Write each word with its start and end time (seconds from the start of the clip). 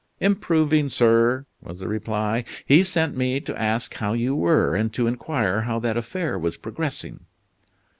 "Improving, 0.19 0.89
sir," 0.89 1.45
was 1.61 1.77
the 1.77 1.87
reply. 1.87 2.43
"He 2.65 2.83
sent 2.83 3.15
me 3.15 3.39
to 3.41 3.55
ask 3.61 3.93
how 3.93 4.13
you 4.13 4.33
were, 4.35 4.75
and 4.75 4.91
to 4.93 5.05
inquire 5.05 5.61
how 5.61 5.77
that 5.77 5.95
affair 5.95 6.39
was 6.39 6.57
progressing?" 6.57 7.27